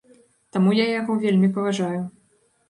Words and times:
Таму 0.55 0.73
я 0.77 0.87
яго 0.99 1.17
вельмі 1.27 1.51
паважаю. 1.59 2.01